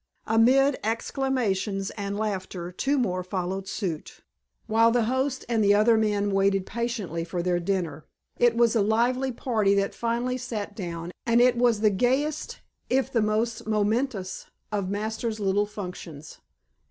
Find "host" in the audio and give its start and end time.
5.03-5.45